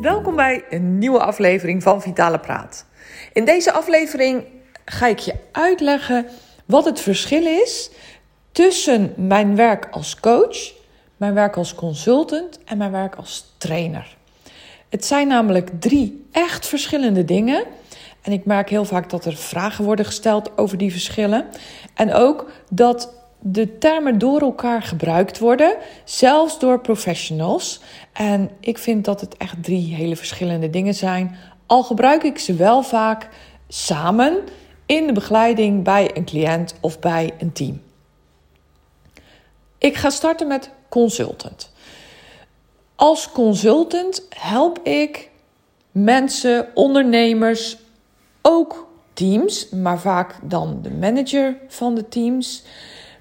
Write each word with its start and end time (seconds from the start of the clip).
Welkom 0.00 0.36
bij 0.36 0.64
een 0.70 0.98
nieuwe 0.98 1.18
aflevering 1.18 1.82
van 1.82 2.02
Vitale 2.02 2.38
Praat. 2.38 2.86
In 3.32 3.44
deze 3.44 3.72
aflevering 3.72 4.44
ga 4.84 5.06
ik 5.06 5.18
je 5.18 5.34
uitleggen 5.52 6.26
wat 6.64 6.84
het 6.84 7.00
verschil 7.00 7.46
is 7.46 7.90
tussen 8.52 9.12
mijn 9.16 9.56
werk 9.56 9.88
als 9.90 10.20
coach, 10.20 10.72
mijn 11.16 11.34
werk 11.34 11.56
als 11.56 11.74
consultant 11.74 12.58
en 12.64 12.78
mijn 12.78 12.90
werk 12.90 13.14
als 13.14 13.54
trainer. 13.58 14.16
Het 14.88 15.04
zijn 15.04 15.28
namelijk 15.28 15.70
drie 15.80 16.26
echt 16.32 16.66
verschillende 16.66 17.24
dingen. 17.24 17.64
En 18.22 18.32
ik 18.32 18.44
merk 18.44 18.70
heel 18.70 18.84
vaak 18.84 19.10
dat 19.10 19.24
er 19.24 19.36
vragen 19.36 19.84
worden 19.84 20.04
gesteld 20.04 20.58
over 20.58 20.78
die 20.78 20.92
verschillen. 20.92 21.46
En 21.94 22.12
ook 22.12 22.50
dat 22.70 23.19
de 23.40 23.78
termen 23.78 24.18
door 24.18 24.40
elkaar 24.40 24.82
gebruikt 24.82 25.38
worden, 25.38 25.76
zelfs 26.04 26.58
door 26.58 26.80
professionals. 26.80 27.80
En 28.12 28.50
ik 28.60 28.78
vind 28.78 29.04
dat 29.04 29.20
het 29.20 29.36
echt 29.36 29.62
drie 29.62 29.94
hele 29.94 30.16
verschillende 30.16 30.70
dingen 30.70 30.94
zijn. 30.94 31.36
Al 31.66 31.82
gebruik 31.82 32.22
ik 32.22 32.38
ze 32.38 32.54
wel 32.54 32.82
vaak 32.82 33.28
samen 33.68 34.38
in 34.86 35.06
de 35.06 35.12
begeleiding 35.12 35.84
bij 35.84 36.16
een 36.16 36.24
cliënt 36.24 36.74
of 36.80 36.98
bij 36.98 37.30
een 37.38 37.52
team. 37.52 37.82
Ik 39.78 39.96
ga 39.96 40.10
starten 40.10 40.46
met 40.46 40.70
consultant. 40.88 41.72
Als 42.94 43.30
consultant 43.30 44.26
help 44.28 44.78
ik 44.82 45.30
mensen, 45.92 46.68
ondernemers, 46.74 47.76
ook 48.42 48.88
teams, 49.12 49.68
maar 49.68 50.00
vaak 50.00 50.38
dan 50.42 50.78
de 50.82 50.90
manager 50.90 51.56
van 51.68 51.94
de 51.94 52.08
teams 52.08 52.64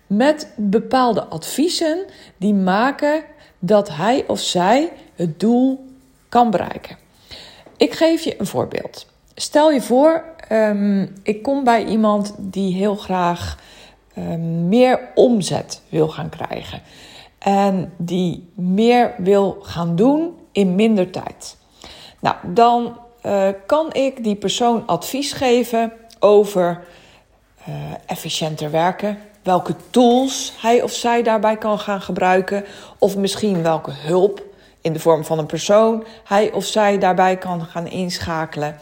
met 0.09 0.53
bepaalde 0.55 1.23
adviezen 1.23 2.05
die 2.37 2.53
maken 2.53 3.23
dat 3.59 3.89
hij 3.89 4.23
of 4.27 4.39
zij 4.39 4.91
het 5.15 5.39
doel 5.39 5.85
kan 6.29 6.51
bereiken. 6.51 6.97
Ik 7.77 7.93
geef 7.93 8.23
je 8.23 8.39
een 8.39 8.45
voorbeeld. 8.47 9.07
Stel 9.35 9.71
je 9.71 9.81
voor, 9.81 10.23
um, 10.51 11.15
ik 11.23 11.43
kom 11.43 11.63
bij 11.63 11.85
iemand 11.85 12.35
die 12.37 12.75
heel 12.75 12.95
graag 12.95 13.57
um, 14.17 14.67
meer 14.67 14.99
omzet 15.15 15.81
wil 15.89 16.07
gaan 16.07 16.29
krijgen. 16.29 16.81
En 17.39 17.93
die 17.97 18.49
meer 18.55 19.13
wil 19.17 19.57
gaan 19.61 19.95
doen 19.95 20.33
in 20.51 20.75
minder 20.75 21.11
tijd. 21.11 21.57
Nou, 22.19 22.35
dan 22.43 22.97
uh, 23.25 23.47
kan 23.65 23.93
ik 23.93 24.23
die 24.23 24.35
persoon 24.35 24.87
advies 24.87 25.31
geven 25.31 25.91
over 26.19 26.83
uh, 27.69 27.75
efficiënter 28.05 28.71
werken, 28.71 29.17
welke 29.49 29.75
tools 29.89 30.53
hij 30.61 30.81
of 30.81 30.91
zij 30.91 31.23
daarbij 31.23 31.57
kan 31.57 31.79
gaan 31.79 32.01
gebruiken, 32.01 32.65
of 32.97 33.17
misschien 33.17 33.63
welke 33.63 33.91
hulp 33.91 34.43
in 34.81 34.93
de 34.93 34.99
vorm 34.99 35.25
van 35.25 35.39
een 35.39 35.45
persoon 35.45 36.03
hij 36.23 36.51
of 36.51 36.65
zij 36.65 36.97
daarbij 36.97 37.37
kan 37.37 37.65
gaan 37.65 37.87
inschakelen. 37.87 38.79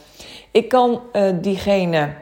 Ik 0.52 0.70
kan 0.70 1.02
uh, 1.14 1.30
diegene 1.42 2.14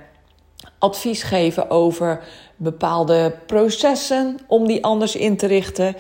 advies 0.80 1.24
geven 1.24 1.70
over 1.70 2.24
bepaalde 2.56 3.36
processen 3.46 4.40
om 4.48 4.68
die 4.68 4.84
anders 4.84 5.16
in 5.16 5.38
te 5.38 5.48
richten. 5.48 5.96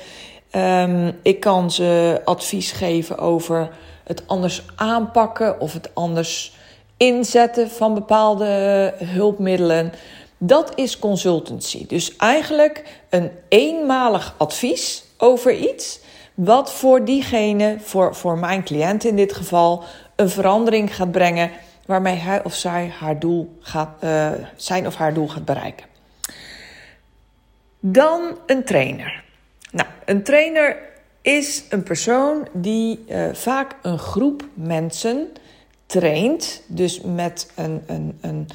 Um, 0.55 1.19
ik 1.21 1.39
kan 1.39 1.71
ze 1.71 2.21
advies 2.25 2.71
geven 2.71 3.17
over 3.17 3.69
het 4.03 4.23
anders 4.27 4.63
aanpakken 4.75 5.59
of 5.59 5.73
het 5.73 5.89
anders 5.93 6.53
inzetten 6.97 7.69
van 7.69 7.93
bepaalde 7.93 8.93
hulpmiddelen. 8.97 9.93
Dat 10.37 10.71
is 10.75 10.99
consultancy. 10.99 11.87
Dus 11.87 12.15
eigenlijk 12.15 12.83
een 13.09 13.31
eenmalig 13.49 14.35
advies 14.37 15.03
over 15.17 15.53
iets. 15.53 15.99
Wat 16.33 16.73
voor 16.73 17.05
diegene, 17.05 17.77
voor, 17.79 18.15
voor 18.15 18.37
mijn 18.37 18.63
cliënt 18.63 19.03
in 19.03 19.15
dit 19.15 19.33
geval, 19.33 19.83
een 20.15 20.29
verandering 20.29 20.95
gaat 20.95 21.11
brengen. 21.11 21.51
Waarmee 21.85 22.15
hij 22.15 22.43
of 22.43 22.55
zij 22.55 22.93
haar 22.99 23.19
doel 23.19 23.57
gaat, 23.59 23.89
uh, 24.03 24.31
zijn 24.55 24.87
of 24.87 24.95
haar 24.95 25.13
doel 25.13 25.27
gaat 25.27 25.45
bereiken. 25.45 25.85
Dan 27.79 28.37
een 28.45 28.63
trainer. 28.63 29.23
Nou, 29.71 29.87
een 30.05 30.23
trainer 30.23 30.77
is 31.21 31.63
een 31.69 31.83
persoon 31.83 32.47
die 32.53 33.05
uh, 33.07 33.33
vaak 33.33 33.75
een 33.81 33.99
groep 33.99 34.43
mensen 34.53 35.27
traint. 35.85 36.61
Dus 36.67 37.01
met 37.01 37.51
een, 37.55 37.83
een, 37.87 38.17
een 38.21 38.47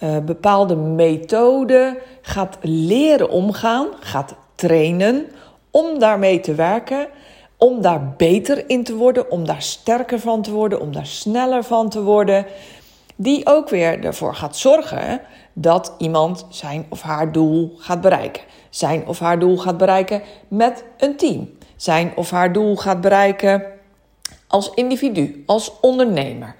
uh, 0.00 0.18
bepaalde 0.18 0.76
methode 0.76 1.98
gaat 2.22 2.58
leren 2.60 3.30
omgaan, 3.30 3.86
gaat 4.00 4.34
trainen 4.54 5.26
om 5.70 5.98
daarmee 5.98 6.40
te 6.40 6.54
werken, 6.54 7.08
om 7.56 7.80
daar 7.80 8.14
beter 8.16 8.68
in 8.68 8.84
te 8.84 8.94
worden, 8.94 9.30
om 9.30 9.46
daar 9.46 9.62
sterker 9.62 10.20
van 10.20 10.42
te 10.42 10.52
worden, 10.52 10.80
om 10.80 10.92
daar 10.92 11.06
sneller 11.06 11.64
van 11.64 11.88
te 11.88 12.02
worden. 12.02 12.46
Die 13.16 13.46
ook 13.46 13.68
weer 13.68 14.04
ervoor 14.04 14.34
gaat 14.34 14.56
zorgen 14.56 15.20
dat 15.52 15.94
iemand 15.98 16.46
zijn 16.48 16.86
of 16.88 17.02
haar 17.02 17.32
doel 17.32 17.74
gaat 17.78 18.00
bereiken. 18.00 18.42
Zijn 18.70 19.06
of 19.06 19.18
haar 19.18 19.38
doel 19.38 19.56
gaat 19.56 19.76
bereiken 19.76 20.22
met 20.48 20.84
een 20.98 21.16
team. 21.16 21.50
Zijn 21.76 22.12
of 22.16 22.30
haar 22.30 22.52
doel 22.52 22.76
gaat 22.76 23.00
bereiken 23.00 23.62
als 24.46 24.70
individu, 24.74 25.42
als 25.46 25.72
ondernemer. 25.80 26.56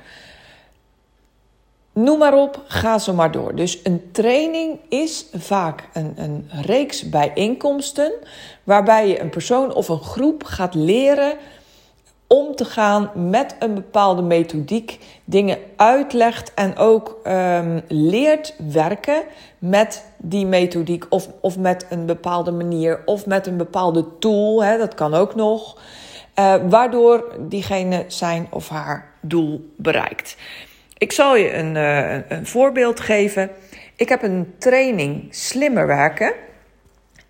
Noem 1.98 2.18
maar 2.18 2.34
op, 2.38 2.62
ga 2.66 2.98
zo 2.98 3.12
maar 3.12 3.30
door. 3.30 3.54
Dus 3.54 3.80
een 3.82 4.08
training 4.12 4.78
is 4.88 5.26
vaak 5.32 5.88
een, 5.92 6.12
een 6.16 6.50
reeks 6.50 7.08
bijeenkomsten 7.08 8.12
waarbij 8.64 9.08
je 9.08 9.20
een 9.20 9.30
persoon 9.30 9.74
of 9.74 9.88
een 9.88 10.00
groep 10.00 10.44
gaat 10.44 10.74
leren 10.74 11.36
om 12.26 12.54
te 12.54 12.64
gaan 12.64 13.10
met 13.14 13.56
een 13.58 13.74
bepaalde 13.74 14.22
methodiek, 14.22 14.98
dingen 15.24 15.58
uitlegt 15.76 16.54
en 16.54 16.76
ook 16.76 17.18
um, 17.26 17.82
leert 17.88 18.54
werken 18.72 19.22
met 19.58 20.04
die 20.16 20.46
methodiek 20.46 21.06
of, 21.08 21.28
of 21.40 21.58
met 21.58 21.86
een 21.90 22.06
bepaalde 22.06 22.50
manier 22.50 23.02
of 23.04 23.26
met 23.26 23.46
een 23.46 23.56
bepaalde 23.56 24.18
tool, 24.18 24.64
hè, 24.64 24.78
dat 24.78 24.94
kan 24.94 25.14
ook 25.14 25.34
nog, 25.34 25.78
uh, 26.38 26.54
waardoor 26.68 27.34
diegene 27.38 28.04
zijn 28.06 28.46
of 28.50 28.68
haar 28.68 29.12
doel 29.20 29.72
bereikt. 29.76 30.36
Ik 30.98 31.12
zal 31.12 31.36
je 31.36 31.54
een, 31.54 31.74
uh, 31.74 32.28
een 32.28 32.46
voorbeeld 32.46 33.00
geven. 33.00 33.50
Ik 33.96 34.08
heb 34.08 34.22
een 34.22 34.54
training 34.58 35.26
slimmer 35.30 35.86
werken. 35.86 36.32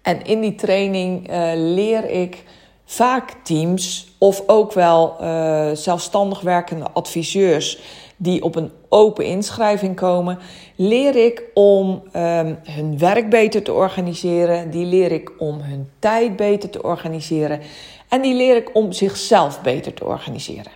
En 0.02 0.24
in 0.24 0.40
die 0.40 0.54
training 0.54 1.30
uh, 1.30 1.50
leer 1.54 2.10
ik 2.10 2.42
vaak 2.84 3.30
teams 3.42 4.14
of 4.18 4.42
ook 4.46 4.72
wel 4.72 5.16
uh, 5.20 5.70
zelfstandig 5.72 6.40
werkende 6.40 6.90
adviseurs 6.90 7.80
die 8.16 8.42
op 8.42 8.56
een 8.56 8.70
open 8.88 9.24
inschrijving 9.24 9.96
komen, 9.96 10.38
leer 10.76 11.16
ik 11.16 11.42
om 11.54 12.02
um, 12.16 12.58
hun 12.62 12.98
werk 12.98 13.30
beter 13.30 13.62
te 13.62 13.72
organiseren. 13.72 14.70
Die 14.70 14.86
leer 14.86 15.12
ik 15.12 15.32
om 15.38 15.60
hun 15.60 15.90
tijd 15.98 16.36
beter 16.36 16.70
te 16.70 16.82
organiseren. 16.82 17.60
En 18.08 18.20
die 18.20 18.34
leer 18.34 18.56
ik 18.56 18.74
om 18.74 18.92
zichzelf 18.92 19.62
beter 19.62 19.94
te 19.94 20.04
organiseren. 20.04 20.72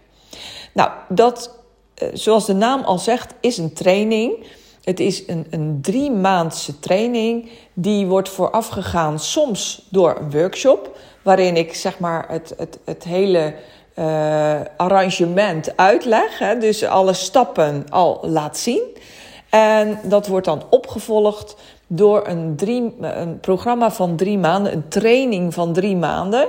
Nou, 0.73 0.91
dat 1.09 1.49
eh, 1.57 1.60
zoals 2.13 2.47
de 2.47 2.55
naam 2.55 2.83
al 2.83 2.99
zegt, 2.99 3.35
is 3.41 3.59
een 3.59 3.73
training. 3.73 4.47
Het 4.85 5.01
is 5.01 5.23
een, 5.27 5.47
een 5.51 5.79
drie 5.83 6.11
maandse 6.11 6.79
training. 6.79 7.49
Die 7.73 8.07
wordt 8.07 8.29
voorafgegaan 8.29 9.19
soms 9.19 9.87
door 9.91 10.17
een 10.21 10.31
workshop. 10.31 10.97
Waarin 11.23 11.57
ik 11.57 11.75
zeg 11.75 11.99
maar 11.99 12.25
het, 12.29 12.55
het, 12.57 12.79
het 12.85 13.05
hele 13.05 13.55
uh, 13.99 14.61
arrangement 14.77 15.77
uitleg. 15.77 16.39
Hè, 16.39 16.59
dus 16.59 16.85
alle 16.85 17.13
stappen 17.13 17.87
al 17.91 18.19
laat 18.23 18.59
zien. 18.59 18.83
En 19.51 19.99
dat 20.03 20.27
wordt 20.27 20.47
dan 20.47 20.63
opgevolgd 20.71 21.57
door 21.87 22.27
een, 22.27 22.57
drie, 22.57 22.95
een 23.01 23.41
programma 23.41 23.91
van 23.91 24.17
drie 24.17 24.39
maanden. 24.39 24.73
Een 24.73 24.89
training 24.89 25.55
van 25.55 25.73
drie 25.73 25.97
maanden. 25.97 26.49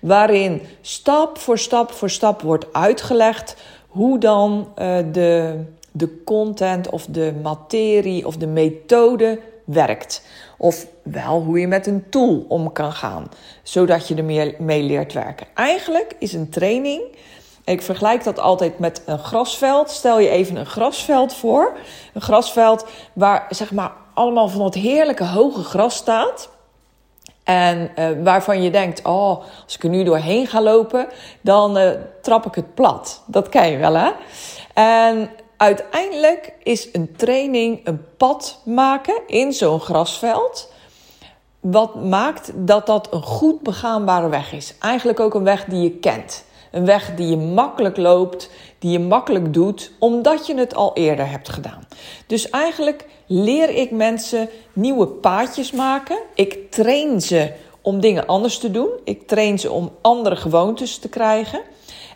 Waarin 0.00 0.62
stap 0.80 1.38
voor 1.38 1.58
stap 1.58 1.92
voor 1.92 2.10
stap 2.10 2.42
wordt 2.42 2.66
uitgelegd 2.72 3.56
hoe 3.96 4.18
dan 4.18 4.68
uh, 4.78 4.98
de, 5.12 5.60
de 5.92 6.22
content 6.24 6.90
of 6.90 7.06
de 7.06 7.34
materie 7.42 8.26
of 8.26 8.36
de 8.36 8.46
methode 8.46 9.40
werkt. 9.64 10.22
Of 10.58 10.86
wel 11.02 11.42
hoe 11.42 11.60
je 11.60 11.66
met 11.66 11.86
een 11.86 12.04
tool 12.10 12.44
om 12.48 12.72
kan 12.72 12.92
gaan, 12.92 13.28
zodat 13.62 14.08
je 14.08 14.14
er 14.14 14.24
meer 14.24 14.54
mee 14.58 14.82
leert 14.82 15.12
werken. 15.12 15.46
Eigenlijk 15.54 16.16
is 16.18 16.32
een 16.32 16.48
training 16.48 17.02
Ik 17.64 17.82
vergelijk 17.82 18.24
dat 18.24 18.38
altijd 18.38 18.78
met 18.78 19.02
een 19.06 19.18
grasveld. 19.18 19.90
Stel 19.90 20.20
je 20.20 20.28
even 20.28 20.56
een 20.56 20.66
grasveld 20.66 21.34
voor. 21.34 21.76
Een 22.14 22.20
grasveld 22.20 22.86
waar 23.12 23.46
zeg 23.50 23.72
maar 23.72 23.92
allemaal 24.14 24.48
van 24.48 24.60
dat 24.60 24.74
heerlijke 24.74 25.24
hoge 25.24 25.62
gras 25.62 25.96
staat. 25.96 26.48
En 27.46 27.90
uh, 27.98 28.08
waarvan 28.22 28.62
je 28.62 28.70
denkt, 28.70 29.02
oh, 29.02 29.42
als 29.64 29.74
ik 29.74 29.82
er 29.82 29.88
nu 29.88 30.04
doorheen 30.04 30.46
ga 30.46 30.62
lopen, 30.62 31.06
dan 31.40 31.78
uh, 31.78 31.90
trap 32.22 32.46
ik 32.46 32.54
het 32.54 32.74
plat. 32.74 33.22
Dat 33.26 33.48
ken 33.48 33.70
je 33.70 33.76
wel, 33.76 33.94
hè? 33.94 34.10
En 34.74 35.30
uiteindelijk 35.56 36.52
is 36.62 36.88
een 36.92 37.16
training 37.16 37.80
een 37.86 38.04
pad 38.16 38.60
maken 38.64 39.20
in 39.26 39.52
zo'n 39.52 39.80
grasveld. 39.80 40.72
Wat 41.60 41.94
maakt 41.94 42.50
dat 42.54 42.86
dat 42.86 43.12
een 43.12 43.22
goed 43.22 43.60
begaanbare 43.60 44.28
weg 44.28 44.52
is. 44.52 44.74
Eigenlijk 44.80 45.20
ook 45.20 45.34
een 45.34 45.44
weg 45.44 45.64
die 45.64 45.82
je 45.82 45.90
kent. 45.90 46.44
Een 46.76 46.84
weg 46.84 47.14
die 47.14 47.28
je 47.28 47.36
makkelijk 47.36 47.96
loopt, 47.96 48.50
die 48.78 48.90
je 48.90 48.98
makkelijk 48.98 49.54
doet, 49.54 49.92
omdat 49.98 50.46
je 50.46 50.54
het 50.54 50.74
al 50.74 50.90
eerder 50.94 51.30
hebt 51.30 51.48
gedaan. 51.48 51.86
Dus 52.26 52.50
eigenlijk 52.50 53.04
leer 53.26 53.70
ik 53.70 53.90
mensen 53.90 54.48
nieuwe 54.72 55.06
paadjes 55.06 55.72
maken. 55.72 56.18
Ik 56.34 56.70
train 56.70 57.20
ze 57.20 57.52
om 57.80 58.00
dingen 58.00 58.26
anders 58.26 58.58
te 58.58 58.70
doen. 58.70 58.88
Ik 59.04 59.26
train 59.26 59.58
ze 59.58 59.70
om 59.70 59.90
andere 60.00 60.36
gewoontes 60.36 60.98
te 60.98 61.08
krijgen. 61.08 61.60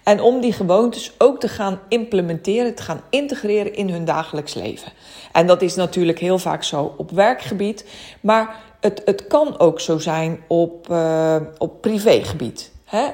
En 0.02 0.20
om 0.20 0.40
die 0.40 0.52
gewoontes 0.52 1.12
ook 1.18 1.40
te 1.40 1.48
gaan 1.48 1.80
implementeren, 1.88 2.74
te 2.74 2.82
gaan 2.82 3.02
integreren 3.10 3.74
in 3.74 3.90
hun 3.90 4.04
dagelijks 4.04 4.54
leven. 4.54 4.92
En 5.32 5.46
dat 5.46 5.62
is 5.62 5.74
natuurlijk 5.74 6.18
heel 6.18 6.38
vaak 6.38 6.62
zo 6.62 6.94
op 6.96 7.10
werkgebied. 7.10 7.84
Maar 8.20 8.56
het, 8.80 9.02
het 9.04 9.26
kan 9.26 9.58
ook 9.58 9.80
zo 9.80 9.98
zijn 9.98 10.40
op, 10.46 10.88
uh, 10.90 11.36
op 11.58 11.80
privégebied. 11.80 12.70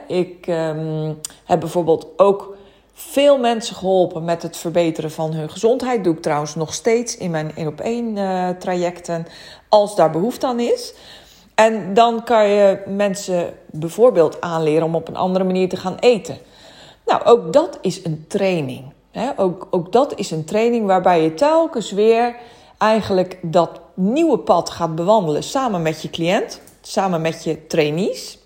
Ik 0.07 0.47
um, 0.47 1.19
heb 1.45 1.61
bijvoorbeeld 1.61 2.07
ook 2.17 2.57
veel 2.93 3.39
mensen 3.39 3.77
geholpen 3.77 4.25
met 4.25 4.43
het 4.43 4.57
verbeteren 4.57 5.11
van 5.11 5.33
hun 5.33 5.51
gezondheid. 5.51 6.05
Doe 6.05 6.15
ik 6.15 6.23
trouwens 6.23 6.55
nog 6.55 6.75
steeds 6.75 7.17
in 7.17 7.31
mijn 7.31 7.57
1 7.57 7.67
op 7.67 7.81
1 7.81 8.17
uh, 8.17 8.49
trajecten 8.49 9.27
als 9.69 9.97
daar 9.97 10.11
behoefte 10.11 10.47
aan 10.47 10.61
is. 10.61 10.95
En 11.55 11.95
dan 11.95 12.25
kan 12.25 12.49
je 12.49 12.83
mensen 12.87 13.55
bijvoorbeeld 13.71 14.41
aanleren 14.41 14.87
om 14.87 14.95
op 14.95 15.09
een 15.09 15.17
andere 15.17 15.45
manier 15.45 15.69
te 15.69 15.77
gaan 15.77 15.97
eten. 15.99 16.39
Nou, 17.07 17.25
ook 17.25 17.53
dat 17.53 17.79
is 17.81 18.05
een 18.05 18.25
training. 18.29 18.85
Ook, 19.37 19.67
ook 19.71 19.93
dat 19.93 20.19
is 20.19 20.31
een 20.31 20.45
training 20.45 20.87
waarbij 20.87 21.23
je 21.23 21.35
telkens 21.35 21.91
weer 21.91 22.37
eigenlijk 22.79 23.39
dat 23.43 23.81
nieuwe 23.95 24.39
pad 24.39 24.71
gaat 24.71 24.95
bewandelen 24.95 25.43
samen 25.43 25.83
met 25.83 26.03
je 26.03 26.11
cliënt, 26.11 26.61
samen 26.81 27.21
met 27.21 27.45
je 27.45 27.67
trainees. 27.67 28.39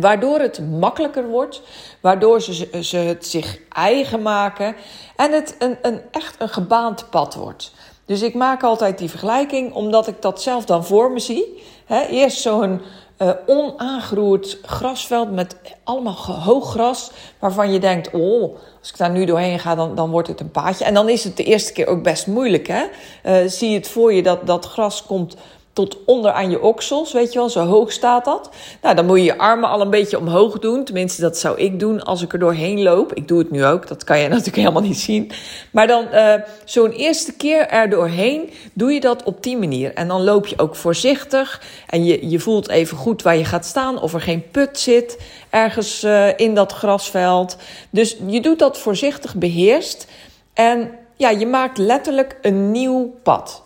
Waardoor 0.00 0.38
het 0.38 0.70
makkelijker 0.70 1.28
wordt, 1.28 1.62
waardoor 2.00 2.40
ze, 2.40 2.68
ze 2.82 2.96
het 2.96 3.26
zich 3.26 3.58
eigen 3.68 4.22
maken 4.22 4.76
en 5.16 5.32
het 5.32 5.56
een, 5.58 5.78
een, 5.82 6.00
echt 6.10 6.34
een 6.38 6.48
gebaand 6.48 7.10
pad 7.10 7.34
wordt. 7.34 7.72
Dus 8.04 8.22
ik 8.22 8.34
maak 8.34 8.62
altijd 8.62 8.98
die 8.98 9.10
vergelijking, 9.10 9.72
omdat 9.72 10.06
ik 10.06 10.22
dat 10.22 10.42
zelf 10.42 10.64
dan 10.64 10.84
voor 10.84 11.10
me 11.10 11.18
zie. 11.18 11.62
eerst 12.10 12.40
zo'n 12.40 12.80
uh, 13.22 13.30
onaangeroerd 13.46 14.58
grasveld 14.62 15.32
met 15.32 15.56
allemaal 15.84 16.14
hoog 16.14 16.70
gras, 16.70 17.10
waarvan 17.38 17.72
je 17.72 17.78
denkt: 17.78 18.10
oh, 18.10 18.56
als 18.80 18.90
ik 18.90 18.96
daar 18.96 19.10
nu 19.10 19.24
doorheen 19.24 19.58
ga, 19.58 19.74
dan, 19.74 19.94
dan 19.94 20.10
wordt 20.10 20.28
het 20.28 20.40
een 20.40 20.50
paadje. 20.50 20.84
En 20.84 20.94
dan 20.94 21.08
is 21.08 21.24
het 21.24 21.36
de 21.36 21.44
eerste 21.44 21.72
keer 21.72 21.86
ook 21.86 22.02
best 22.02 22.26
moeilijk. 22.26 22.68
Hè? 22.68 22.84
Uh, 23.24 23.48
zie 23.48 23.70
je 23.70 23.76
het 23.76 23.88
voor 23.88 24.12
je 24.12 24.22
dat 24.22 24.46
dat 24.46 24.66
gras 24.66 25.02
komt 25.06 25.36
tot 25.72 25.96
onder 26.04 26.32
aan 26.32 26.50
je 26.50 26.62
oksels, 26.62 27.12
weet 27.12 27.32
je 27.32 27.38
wel, 27.38 27.48
zo 27.48 27.64
hoog 27.64 27.92
staat 27.92 28.24
dat. 28.24 28.50
Nou, 28.82 28.94
dan 28.94 29.06
moet 29.06 29.18
je 29.18 29.24
je 29.24 29.38
armen 29.38 29.68
al 29.68 29.80
een 29.80 29.90
beetje 29.90 30.18
omhoog 30.18 30.58
doen. 30.58 30.84
Tenminste, 30.84 31.20
dat 31.20 31.38
zou 31.38 31.58
ik 31.58 31.80
doen 31.80 32.02
als 32.02 32.22
ik 32.22 32.32
er 32.32 32.38
doorheen 32.38 32.82
loop. 32.82 33.14
Ik 33.14 33.28
doe 33.28 33.38
het 33.38 33.50
nu 33.50 33.64
ook, 33.64 33.88
dat 33.88 34.04
kan 34.04 34.18
je 34.18 34.28
natuurlijk 34.28 34.56
helemaal 34.56 34.82
niet 34.82 34.98
zien. 34.98 35.30
Maar 35.70 35.86
dan 35.86 36.06
uh, 36.12 36.34
zo'n 36.64 36.90
eerste 36.90 37.32
keer 37.32 37.68
er 37.68 37.90
doorheen 37.90 38.50
doe 38.72 38.92
je 38.92 39.00
dat 39.00 39.22
op 39.22 39.42
die 39.42 39.56
manier. 39.56 39.94
En 39.94 40.08
dan 40.08 40.22
loop 40.22 40.46
je 40.46 40.58
ook 40.58 40.76
voorzichtig 40.76 41.62
en 41.86 42.04
je, 42.04 42.30
je 42.30 42.38
voelt 42.38 42.68
even 42.68 42.96
goed 42.96 43.22
waar 43.22 43.36
je 43.36 43.44
gaat 43.44 43.66
staan, 43.66 44.00
of 44.00 44.14
er 44.14 44.20
geen 44.20 44.50
put 44.50 44.78
zit 44.78 45.18
ergens 45.50 46.04
uh, 46.04 46.38
in 46.38 46.54
dat 46.54 46.72
grasveld. 46.72 47.56
Dus 47.90 48.16
je 48.26 48.40
doet 48.40 48.58
dat 48.58 48.78
voorzichtig 48.78 49.34
beheerst 49.34 50.06
en 50.54 50.90
ja, 51.16 51.30
je 51.30 51.46
maakt 51.46 51.78
letterlijk 51.78 52.38
een 52.42 52.70
nieuw 52.70 53.14
pad. 53.22 53.62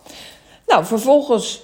Nou, 0.67 0.85
vervolgens 0.85 1.61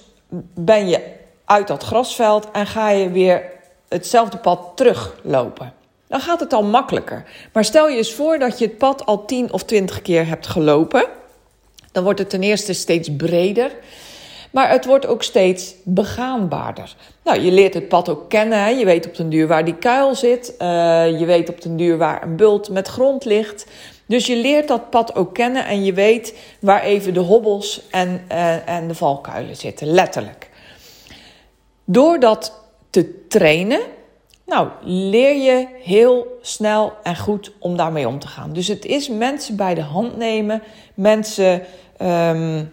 ben 0.54 0.88
je 0.88 1.00
uit 1.44 1.66
dat 1.66 1.82
grasveld 1.82 2.50
en 2.50 2.66
ga 2.66 2.90
je 2.90 3.10
weer 3.10 3.42
hetzelfde 3.88 4.36
pad 4.36 4.72
teruglopen. 4.74 5.72
Dan 6.06 6.20
gaat 6.20 6.40
het 6.40 6.52
al 6.52 6.62
makkelijker. 6.62 7.24
Maar 7.52 7.64
stel 7.64 7.88
je 7.88 7.96
eens 7.96 8.14
voor 8.14 8.38
dat 8.38 8.58
je 8.58 8.66
het 8.66 8.78
pad 8.78 9.06
al 9.06 9.24
10 9.24 9.52
of 9.52 9.64
20 9.64 10.02
keer 10.02 10.26
hebt 10.26 10.46
gelopen. 10.46 11.06
Dan 11.92 12.04
wordt 12.04 12.18
het 12.18 12.30
ten 12.30 12.42
eerste 12.42 12.72
steeds 12.72 13.16
breder. 13.16 13.70
Maar 14.50 14.70
het 14.70 14.84
wordt 14.84 15.06
ook 15.06 15.22
steeds 15.22 15.74
begaanbaarder. 15.84 16.94
Nou, 17.24 17.40
je 17.40 17.52
leert 17.52 17.74
het 17.74 17.88
pad 17.88 18.08
ook 18.08 18.28
kennen. 18.28 18.58
Hè? 18.58 18.68
Je 18.68 18.84
weet 18.84 19.06
op 19.06 19.16
den 19.16 19.28
duur 19.28 19.46
waar 19.46 19.64
die 19.64 19.74
kuil 19.74 20.14
zit. 20.14 20.54
Uh, 20.58 20.66
je 21.18 21.24
weet 21.24 21.48
op 21.48 21.62
den 21.62 21.76
duur 21.76 21.98
waar 21.98 22.22
een 22.22 22.36
bult 22.36 22.70
met 22.70 22.88
grond 22.88 23.24
ligt. 23.24 23.66
Dus 24.06 24.26
je 24.26 24.36
leert 24.36 24.68
dat 24.68 24.90
pad 24.90 25.14
ook 25.14 25.34
kennen 25.34 25.66
en 25.66 25.84
je 25.84 25.92
weet 25.92 26.38
waar 26.60 26.82
even 26.82 27.14
de 27.14 27.20
hobbels 27.20 27.88
en, 27.90 28.24
uh, 28.32 28.68
en 28.68 28.88
de 28.88 28.94
valkuilen 28.94 29.56
zitten, 29.56 29.86
letterlijk. 29.86 30.50
Door 31.84 32.20
dat 32.20 32.60
te 32.90 33.26
trainen, 33.28 33.80
nou, 34.46 34.68
leer 34.84 35.36
je 35.36 35.66
heel 35.82 36.38
snel 36.40 36.92
en 37.02 37.16
goed 37.16 37.52
om 37.58 37.76
daarmee 37.76 38.08
om 38.08 38.18
te 38.18 38.26
gaan. 38.26 38.52
Dus 38.52 38.68
het 38.68 38.84
is 38.84 39.08
mensen 39.08 39.56
bij 39.56 39.74
de 39.74 39.82
hand 39.82 40.16
nemen, 40.16 40.62
mensen 40.94 41.62
um, 42.02 42.70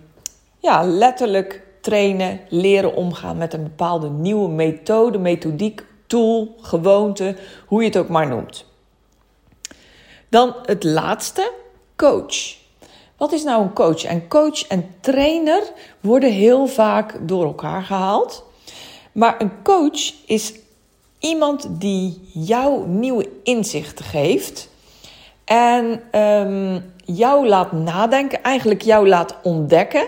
ja, 0.60 0.84
letterlijk 0.84 1.62
trainen, 1.82 2.40
leren 2.50 2.96
omgaan 2.96 3.38
met 3.38 3.54
een 3.54 3.64
bepaalde 3.64 4.10
nieuwe 4.10 4.50
methode, 4.50 5.18
methodiek, 5.18 5.86
tool, 6.08 6.56
gewoonte, 6.62 7.36
hoe 7.66 7.82
je 7.82 7.88
het 7.88 7.98
ook 7.98 8.10
maar 8.10 8.28
noemt. 8.28 8.66
Dan 10.30 10.56
het 10.66 10.84
laatste, 10.84 11.52
coach. 11.96 12.58
Wat 13.18 13.32
is 13.32 13.44
nou 13.44 13.62
een 13.62 13.74
coach? 13.74 14.04
En 14.04 14.28
coach 14.28 14.68
en 14.68 14.96
trainer 15.00 15.64
worden 16.00 16.32
heel 16.32 16.68
vaak 16.68 17.16
door 17.22 17.46
elkaar 17.46 17.84
gehaald. 17.84 18.46
Maar 19.12 19.42
een 19.42 19.64
coach 19.64 20.14
is 20.26 20.54
iemand 21.20 21.68
die 21.70 22.30
jou 22.34 22.88
nieuwe 22.88 23.30
inzichten 23.44 24.06
geeft 24.06 24.70
en 25.46 26.02
um, 26.22 26.94
jou 27.06 27.48
laat 27.48 27.72
nadenken, 27.72 28.44
eigenlijk 28.44 28.82
jou 28.82 29.08
laat 29.08 29.36
ontdekken 29.44 30.08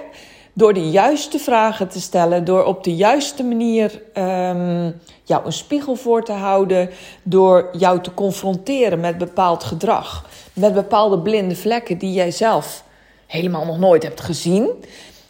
door 0.53 0.73
de 0.73 0.89
juiste 0.89 1.39
vragen 1.39 1.87
te 1.87 2.01
stellen, 2.01 2.45
door 2.45 2.63
op 2.65 2.83
de 2.83 2.95
juiste 2.95 3.43
manier 3.43 4.01
um, 4.13 4.99
jou 5.23 5.45
een 5.45 5.53
spiegel 5.53 5.95
voor 5.95 6.23
te 6.23 6.31
houden, 6.31 6.89
door 7.23 7.69
jou 7.77 8.01
te 8.01 8.13
confronteren 8.13 8.99
met 8.99 9.17
bepaald 9.17 9.63
gedrag, 9.63 10.29
met 10.53 10.73
bepaalde 10.73 11.19
blinde 11.19 11.55
vlekken 11.55 11.97
die 11.97 12.13
jij 12.13 12.31
zelf 12.31 12.83
helemaal 13.27 13.65
nog 13.65 13.79
nooit 13.79 14.03
hebt 14.03 14.21
gezien. 14.21 14.69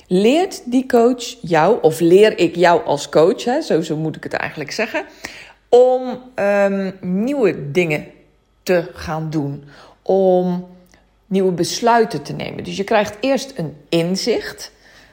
Leert 0.08 0.72
die 0.72 0.86
coach 0.86 1.24
jou, 1.42 1.78
of 1.82 2.00
leer 2.00 2.38
ik 2.38 2.56
jou 2.56 2.86
als 2.86 3.10
coach, 3.10 3.44
hè, 3.44 3.82
zo, 3.82 3.98
moet 3.98 4.16
ik 4.16 4.24
het 4.24 4.34
eigenlijk 4.34 4.72
zeggen, 4.72 5.06
om 5.70 6.20
um, 6.36 6.98
nieuwe 7.02 7.72
dingen 7.72 8.06
te 8.64 8.90
gaan 8.94 9.30
doen, 9.30 9.64
om 10.02 10.68
nieuwe 11.28 11.52
besluiten 11.52 12.22
te 12.22 12.34
nemen. 12.34 12.64
Dus 12.64 12.78
je 12.78 12.84
krijgt 12.84 13.18
eerst 13.20 13.54
een 13.56 13.76
inzicht. 13.90 14.72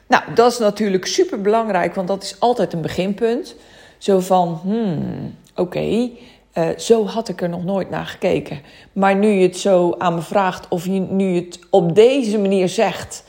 Nou, 0.09 0.23
dat 0.33 0.51
is 0.51 0.57
natuurlijk 0.57 1.05
super 1.05 1.41
belangrijk, 1.41 1.95
want 1.95 2.07
dat 2.07 2.23
is 2.23 2.39
altijd 2.39 2.73
een 2.73 2.81
beginpunt. 2.81 3.55
Zo 3.97 4.19
van, 4.19 4.59
hmm, 4.63 5.35
oké, 5.55 5.79
uh, 5.79 6.69
zo 6.77 7.05
had 7.05 7.29
ik 7.29 7.41
er 7.41 7.49
nog 7.49 7.63
nooit 7.63 7.89
naar 7.89 8.05
gekeken. 8.05 8.61
Maar 8.93 9.15
nu 9.15 9.27
je 9.27 9.47
het 9.47 9.57
zo 9.57 9.95
aan 9.97 10.15
me 10.15 10.21
vraagt, 10.21 10.67
of 10.69 10.85
je, 10.85 10.91
nu 10.91 11.35
het 11.35 11.59
op 11.69 11.95
deze 11.95 12.39
manier 12.39 12.69
zegt, 12.69 13.23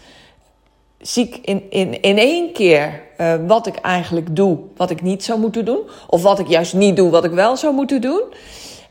zie 0.98 1.26
ik 1.26 1.36
in, 1.36 1.70
in, 1.70 2.02
in 2.02 2.18
één 2.18 2.52
keer 2.52 3.02
uh, 3.18 3.34
wat 3.46 3.66
ik 3.66 3.76
eigenlijk 3.76 4.36
doe, 4.36 4.58
wat 4.76 4.90
ik 4.90 5.02
niet 5.02 5.24
zou 5.24 5.40
moeten 5.40 5.64
doen. 5.64 5.80
Of 6.06 6.22
wat 6.22 6.38
ik 6.38 6.48
juist 6.48 6.74
niet 6.74 6.96
doe, 6.96 7.10
wat 7.10 7.24
ik 7.24 7.30
wel 7.32 7.56
zou 7.56 7.74
moeten 7.74 8.00
doen. 8.00 8.22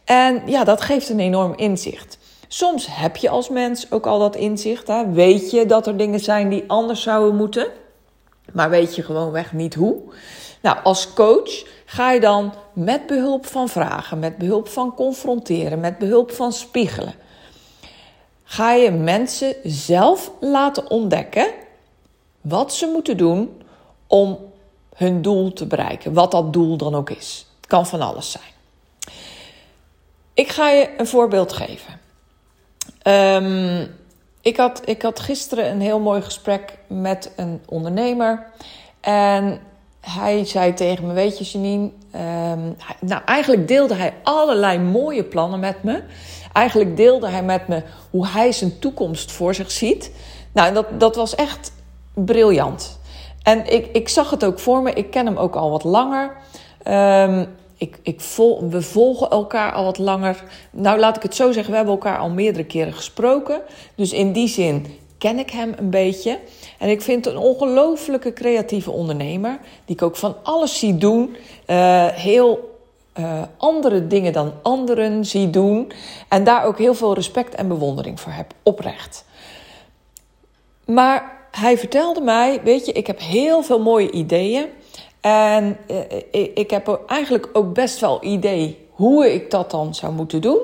En 0.06 0.42
ja, 0.46 0.64
dat 0.64 0.82
geeft 0.82 1.10
een 1.10 1.20
enorm 1.20 1.54
inzicht. 1.56 2.19
Soms 2.52 2.88
heb 2.90 3.18
je 3.18 3.30
als 3.30 3.50
mens 3.50 3.92
ook 3.92 4.06
al 4.06 4.20
dat 4.20 4.36
inzicht. 4.36 4.88
Hè? 4.88 5.12
Weet 5.12 5.52
je 5.52 5.66
dat 5.66 5.88
er 5.88 5.98
dingen 5.98 6.20
zijn 6.20 6.50
die 6.50 6.64
anders 6.68 7.02
zouden 7.02 7.36
moeten, 7.36 7.68
maar 8.54 8.70
weet 8.70 8.96
je 8.96 9.04
gewoonweg 9.04 9.54
niet 9.54 9.76
hoe. 9.76 9.98
Nou, 10.62 10.78
als 10.84 11.14
coach 11.14 11.64
ga 11.86 12.12
je 12.12 12.20
dan 12.20 12.54
met 12.74 13.08
behulp 13.08 13.46
van 13.46 13.70
vragen, 13.70 14.20
met 14.20 14.38
behulp 14.38 14.68
van 14.68 14.94
confronteren, 14.94 15.80
met 15.80 15.98
behulp 15.98 16.32
van 16.32 16.54
spiegelen, 16.54 17.14
ga 18.44 18.74
je 18.74 18.92
mensen 18.92 19.56
zelf 19.64 20.32
laten 20.40 20.90
ontdekken 20.90 21.48
wat 22.42 22.74
ze 22.74 22.86
moeten 22.86 23.18
doen 23.18 23.62
om 24.08 24.38
hun 24.96 25.22
doel 25.22 25.54
te 25.54 25.66
bereiken, 25.66 26.14
wat 26.14 26.32
dat 26.32 26.54
doel 26.54 26.78
dan 26.78 26.96
ook 26.96 27.10
is. 27.10 27.46
Het 27.58 27.70
kan 27.70 27.88
van 27.88 28.02
alles 28.02 28.32
zijn. 28.32 28.54
Ik 30.34 30.50
ga 30.50 30.70
je 30.70 30.90
een 30.98 31.08
voorbeeld 31.08 31.54
geven. 31.54 31.99
Ehm, 33.02 33.86
ik, 34.42 34.58
had, 34.58 34.82
ik 34.86 35.02
had 35.02 35.20
gisteren 35.20 35.72
een 35.72 35.82
heel 35.82 36.00
mooi 36.00 36.22
gesprek 36.22 36.78
met 36.88 37.32
een 37.36 37.62
ondernemer. 37.66 38.46
En 39.02 39.60
hij 40.02 40.46
zei 40.46 40.74
tegen 40.74 41.08
me: 41.08 41.14
Weet 41.14 41.38
je, 41.38 41.44
Janine. 41.44 41.90
Ehm, 42.12 42.72
nou, 43.00 43.22
eigenlijk 43.26 43.68
deelde 43.68 43.96
hij 43.96 44.14
allerlei 44.24 44.80
mooie 44.80 45.24
plannen 45.24 45.60
met 45.60 45.84
me. 45.84 46.04
Eigenlijk 46.54 46.98
deelde 46.98 47.28
hij 47.28 47.44
met 47.44 47.68
me 47.68 47.84
hoe 48.10 48.28
hij 48.28 48.52
zijn 48.52 48.80
toekomst 48.80 49.32
voor 49.32 49.56
zich 49.56 49.72
ziet. 49.72 50.12
Nou, 50.52 50.74
dat, 50.74 51.00
dat 51.00 51.16
was 51.16 51.36
echt 51.36 51.72
briljant. 52.14 53.00
En 53.44 53.74
ik, 53.74 53.88
ik 53.96 54.10
zag 54.10 54.30
het 54.30 54.46
ook 54.46 54.60
voor 54.60 54.82
me. 54.82 54.94
Ik 54.94 55.12
ken 55.12 55.26
hem 55.26 55.38
ook 55.38 55.56
al 55.56 55.70
wat 55.70 55.84
langer. 55.84 56.36
Um, 56.88 57.48
ik, 57.80 58.00
ik 58.04 58.22
we 58.70 58.82
volgen 58.82 59.30
elkaar 59.30 59.72
al 59.72 59.84
wat 59.84 59.98
langer. 59.98 60.44
Nou, 60.72 61.00
laat 61.00 61.16
ik 61.16 61.24
het 61.24 61.36
zo 61.36 61.52
zeggen, 61.52 61.72
we 61.72 61.78
hebben 61.78 61.96
elkaar 61.96 62.18
al 62.18 62.30
meerdere 62.30 62.66
keren 62.66 62.94
gesproken. 62.94 63.62
Dus 63.96 64.14
in 64.14 64.32
die 64.32 64.48
zin 64.48 64.86
ken 65.18 65.40
ik 65.40 65.50
hem 65.50 65.74
een 65.78 65.90
beetje. 65.90 66.40
En 66.78 66.90
ik 66.90 67.02
vind 67.02 67.26
een 67.26 67.38
ongelofelijke 67.38 68.34
creatieve 68.34 68.92
ondernemer. 68.92 69.60
Die 69.86 69.96
ik 69.96 70.02
ook 70.02 70.16
van 70.16 70.36
alles 70.44 70.80
zie 70.80 70.98
doen. 70.98 71.36
Uh, 71.68 72.08
heel 72.08 72.78
uh, 73.20 73.42
andere 73.58 74.08
dingen 74.08 74.34
dan 74.34 74.54
anderen 74.62 75.26
zie 75.26 75.50
doen. 75.50 75.92
En 76.30 76.44
daar 76.44 76.66
ook 76.66 76.78
heel 76.78 76.96
veel 76.96 77.14
respect 77.14 77.56
en 77.56 77.68
bewondering 77.68 78.20
voor 78.20 78.32
heb. 78.32 78.54
Oprecht. 78.64 79.26
Maar 80.86 81.38
hij 81.52 81.78
vertelde 81.78 82.22
mij: 82.22 82.62
Weet 82.64 82.86
je, 82.86 82.92
ik 82.92 83.08
heb 83.08 83.20
heel 83.20 83.64
veel 83.64 83.80
mooie 83.80 84.12
ideeën. 84.12 84.66
En 85.22 85.78
uh, 85.88 85.98
ik 86.54 86.70
heb 86.70 87.02
eigenlijk 87.08 87.50
ook 87.54 87.74
best 87.74 88.00
wel 88.00 88.24
idee 88.24 88.88
hoe 88.90 89.34
ik 89.34 89.52
dat 89.52 89.72
dan 89.72 89.96
zou 89.96 90.14
moeten 90.14 90.42
doen. 90.42 90.60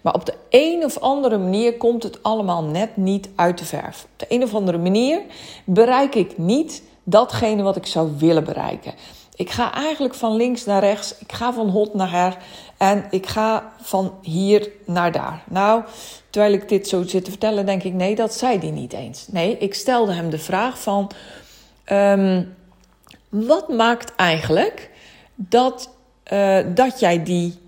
Maar 0.00 0.14
op 0.14 0.26
de 0.26 0.34
een 0.50 0.84
of 0.84 0.98
andere 0.98 1.38
manier 1.38 1.76
komt 1.76 2.02
het 2.02 2.22
allemaal 2.22 2.64
net 2.64 2.96
niet 2.96 3.28
uit 3.34 3.58
de 3.58 3.64
verf. 3.64 4.06
Op 4.12 4.18
de 4.18 4.26
een 4.28 4.42
of 4.42 4.54
andere 4.54 4.78
manier 4.78 5.20
bereik 5.64 6.14
ik 6.14 6.38
niet 6.38 6.82
datgene 7.02 7.62
wat 7.62 7.76
ik 7.76 7.86
zou 7.86 8.10
willen 8.18 8.44
bereiken. 8.44 8.94
Ik 9.34 9.50
ga 9.50 9.74
eigenlijk 9.74 10.14
van 10.14 10.36
links 10.36 10.64
naar 10.64 10.80
rechts. 10.80 11.18
Ik 11.18 11.32
ga 11.32 11.52
van 11.52 11.68
hot 11.68 11.94
naar 11.94 12.10
her. 12.10 12.36
En 12.76 13.04
ik 13.10 13.26
ga 13.26 13.72
van 13.80 14.14
hier 14.22 14.70
naar 14.86 15.12
daar. 15.12 15.42
Nou, 15.48 15.82
terwijl 16.30 16.52
ik 16.52 16.68
dit 16.68 16.88
zo 16.88 17.02
zit 17.02 17.24
te 17.24 17.30
vertellen, 17.30 17.66
denk 17.66 17.82
ik: 17.82 17.92
nee, 17.92 18.14
dat 18.14 18.34
zei 18.34 18.58
hij 18.58 18.70
niet 18.70 18.92
eens. 18.92 19.26
Nee, 19.28 19.58
ik 19.58 19.74
stelde 19.74 20.12
hem 20.12 20.30
de 20.30 20.38
vraag 20.38 20.80
van. 20.80 21.10
Um, 21.92 22.58
wat 23.30 23.68
maakt 23.68 24.14
eigenlijk 24.14 24.90
dat, 25.34 25.90
uh, 26.32 26.58
dat 26.74 27.00
jij 27.00 27.22
die 27.22 27.58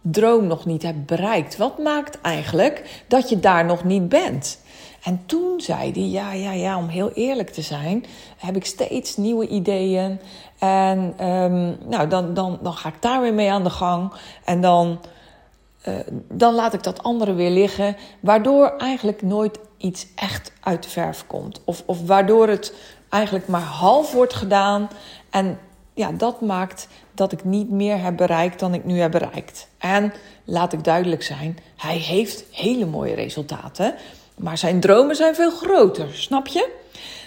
droom 0.00 0.46
nog 0.46 0.66
niet 0.66 0.82
hebt 0.82 1.06
bereikt? 1.06 1.56
Wat 1.56 1.78
maakt 1.78 2.20
eigenlijk 2.20 3.02
dat 3.08 3.28
je 3.28 3.40
daar 3.40 3.64
nog 3.64 3.84
niet 3.84 4.08
bent? 4.08 4.58
En 5.02 5.22
toen 5.26 5.60
zei 5.60 5.92
hij: 5.92 6.02
Ja, 6.02 6.32
ja, 6.32 6.52
ja, 6.52 6.78
om 6.78 6.88
heel 6.88 7.10
eerlijk 7.12 7.50
te 7.50 7.62
zijn, 7.62 8.04
heb 8.36 8.56
ik 8.56 8.64
steeds 8.64 9.16
nieuwe 9.16 9.48
ideeën. 9.48 10.20
En 10.58 11.28
um, 11.28 11.76
nou, 11.88 12.08
dan, 12.08 12.34
dan, 12.34 12.58
dan 12.62 12.72
ga 12.72 12.88
ik 12.88 13.02
daar 13.02 13.20
weer 13.20 13.34
mee 13.34 13.50
aan 13.50 13.64
de 13.64 13.70
gang. 13.70 14.12
En 14.44 14.60
dan, 14.60 15.00
uh, 15.88 15.94
dan 16.28 16.54
laat 16.54 16.74
ik 16.74 16.82
dat 16.82 17.02
andere 17.02 17.34
weer 17.34 17.50
liggen. 17.50 17.96
Waardoor 18.20 18.74
eigenlijk 18.78 19.22
nooit 19.22 19.58
iets 19.76 20.06
echt 20.14 20.52
uit 20.60 20.82
de 20.82 20.88
verf 20.88 21.26
komt. 21.26 21.60
Of, 21.64 21.82
of 21.86 22.06
waardoor 22.06 22.48
het 22.48 22.74
eigenlijk 23.08 23.46
maar 23.46 23.60
half 23.60 24.12
wordt 24.12 24.34
gedaan. 24.34 24.88
En 25.30 25.58
ja, 25.94 26.12
dat 26.12 26.40
maakt 26.40 26.88
dat 27.12 27.32
ik 27.32 27.44
niet 27.44 27.70
meer 27.70 28.02
heb 28.02 28.16
bereikt 28.16 28.60
dan 28.60 28.74
ik 28.74 28.84
nu 28.84 28.98
heb 28.98 29.10
bereikt. 29.10 29.68
En 29.78 30.12
laat 30.44 30.72
ik 30.72 30.84
duidelijk 30.84 31.22
zijn, 31.22 31.58
hij 31.76 31.96
heeft 31.96 32.44
hele 32.50 32.86
mooie 32.86 33.14
resultaten. 33.14 33.94
Maar 34.36 34.58
zijn 34.58 34.80
dromen 34.80 35.16
zijn 35.16 35.34
veel 35.34 35.50
groter, 35.50 36.14
snap 36.14 36.46
je? 36.46 36.68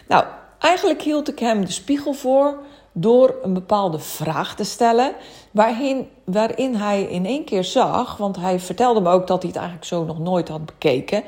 Nou, 0.08 0.26
eigenlijk 0.60 1.02
hield 1.02 1.30
ik 1.30 1.40
hem 1.40 1.66
de 1.66 1.72
spiegel 1.72 2.14
voor 2.14 2.58
door 2.92 3.36
een 3.44 3.54
bepaalde 3.54 4.00
vraag 4.00 4.56
te 4.56 4.64
stellen. 4.64 5.14
Waarin, 5.52 6.08
waarin 6.24 6.76
hij 6.76 7.04
in 7.04 7.26
één 7.26 7.44
keer 7.44 7.64
zag, 7.64 8.18
want 8.18 8.36
hij 8.36 8.60
vertelde 8.60 9.02
me 9.02 9.10
ook 9.10 9.28
dat 9.28 9.42
hij 9.42 9.52
het 9.52 9.60
eigenlijk 9.60 9.88
zo 9.88 10.06
nog 10.06 10.20
nooit 10.20 10.48
had 10.48 10.66
bekeken. 10.66 11.24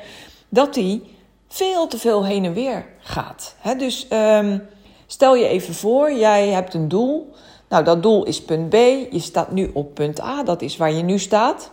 Dat 0.48 0.74
hij 0.74 1.02
veel 1.52 1.86
te 1.86 1.98
veel 1.98 2.24
heen 2.24 2.44
en 2.44 2.52
weer 2.52 2.86
gaat. 2.98 3.54
dus 3.78 4.06
um, 4.12 4.68
stel 5.06 5.36
je 5.36 5.46
even 5.46 5.74
voor, 5.74 6.12
jij 6.12 6.48
hebt 6.48 6.74
een 6.74 6.88
doel. 6.88 7.32
Nou, 7.68 7.84
dat 7.84 8.02
doel 8.02 8.24
is 8.24 8.42
punt 8.42 8.68
B. 8.68 8.74
Je 9.10 9.18
staat 9.18 9.50
nu 9.50 9.70
op 9.74 9.94
punt 9.94 10.20
A, 10.20 10.42
dat 10.42 10.62
is 10.62 10.76
waar 10.76 10.92
je 10.92 11.02
nu 11.02 11.18
staat. 11.18 11.70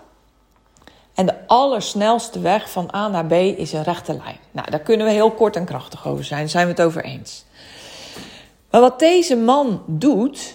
En 1.14 1.26
de 1.26 1.48
allersnelste 1.48 2.40
weg 2.40 2.70
van 2.70 2.90
A 2.96 3.08
naar 3.08 3.26
B 3.26 3.32
is 3.32 3.74
een 3.74 3.84
rechte 3.84 4.14
lijn. 4.14 4.38
Nou, 4.52 4.70
daar 4.70 4.80
kunnen 4.80 5.06
we 5.06 5.12
heel 5.12 5.32
kort 5.32 5.56
en 5.56 5.66
krachtig 5.66 6.08
over 6.08 6.24
zijn, 6.24 6.40
daar 6.40 6.50
zijn 6.50 6.66
we 6.66 6.72
het 6.72 6.82
over 6.82 7.04
eens. 7.04 7.46
Maar 8.72 8.82
wat 8.82 9.00
deze 9.00 9.36
man 9.36 9.84
doet, 9.86 10.54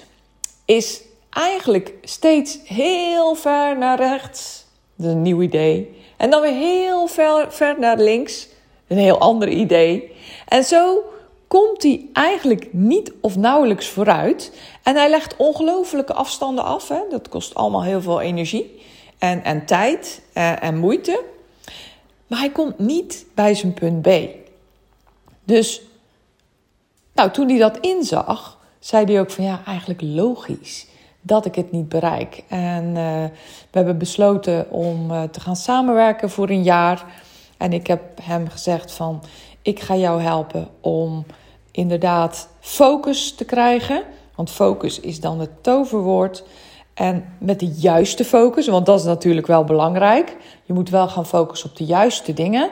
is 0.65 1.03
eigenlijk 1.31 1.95
steeds 2.03 2.59
heel 2.65 3.35
ver 3.35 3.79
naar 3.79 3.99
rechts. 3.99 4.65
Dat 4.97 5.07
is 5.07 5.13
een 5.13 5.23
nieuw 5.23 5.43
idee. 5.43 6.03
En 6.17 6.31
dan 6.31 6.41
weer 6.41 6.55
heel 6.55 7.07
ver, 7.07 7.53
ver 7.53 7.79
naar 7.79 7.99
links 7.99 8.49
een 8.89 8.99
heel 8.99 9.19
ander 9.19 9.49
idee. 9.49 10.13
En 10.49 10.65
zo 10.65 11.03
komt 11.49 11.83
hij 11.83 12.09
eigenlijk 12.13 12.69
niet 12.73 13.13
of 13.21 13.37
nauwelijks 13.37 13.89
vooruit. 13.89 14.53
En 14.83 14.97
hij 14.97 15.11
legt 15.11 15.37
ongelofelijke 15.37 16.15
afstanden 16.15 16.65
af. 16.65 16.89
Hè? 16.89 17.01
Dat 17.11 17.29
kost 17.29 17.55
allemaal 17.55 17.83
heel 17.83 18.03
veel 18.03 18.21
energie 18.21 18.83
en, 19.19 19.45
en 19.45 19.67
tijd 19.67 20.23
en, 20.33 20.43
eh, 20.43 20.69
en 20.69 20.79
moeite. 20.79 21.23
Maar 22.27 22.39
hij 22.39 22.51
komt 22.51 22.79
niet 22.79 23.27
bij 23.35 23.55
zijn 23.55 23.75
punt 23.75 24.03
B. 24.03 24.09
Dus 25.45 25.83
nou, 27.15 27.31
toen 27.31 27.49
hij 27.49 27.59
dat 27.59 27.79
inzag, 27.79 28.59
zei 28.79 29.05
hij 29.05 29.21
ook 29.21 29.31
van 29.31 29.45
ja, 29.45 29.61
eigenlijk 29.67 30.01
logisch 30.03 30.87
dat 31.21 31.45
ik 31.47 31.55
het 31.55 31.73
niet 31.73 31.89
bereik. 31.89 32.43
En 32.49 32.85
uh, 32.85 32.95
we 33.71 33.79
hebben 33.79 33.99
besloten 33.99 34.71
om 34.71 35.11
uh, 35.11 35.23
te 35.23 35.41
gaan 35.41 35.57
samenwerken 35.57 36.31
voor 36.31 36.49
een 36.51 36.63
jaar. 36.63 37.05
En 37.59 37.73
ik 37.73 37.87
heb 37.87 38.03
hem 38.23 38.49
gezegd 38.49 38.93
van, 38.93 39.23
ik 39.63 39.81
ga 39.81 39.97
jou 39.97 40.21
helpen 40.21 40.69
om 40.81 41.27
inderdaad 41.71 42.49
focus 42.61 43.35
te 43.35 43.45
krijgen. 43.45 44.03
Want 44.35 44.51
focus 44.51 45.01
is 45.01 45.21
dan 45.21 45.41
het 45.41 45.63
toverwoord. 45.63 46.45
En 46.95 47.25
met 47.39 47.61
de 47.61 47.67
juiste 47.67 48.25
focus, 48.25 48.69
want 48.69 48.87
dat 48.87 48.99
is 48.99 49.05
natuurlijk 49.05 49.47
wel 49.47 49.65
belangrijk. 49.65 50.37
Je 50.65 50.73
moet 50.73 50.91
wel 50.91 51.09
gaan 51.09 51.27
focussen 51.27 51.71
op 51.71 51.77
de 51.77 51.85
juiste 51.85 52.33
dingen. 52.33 52.71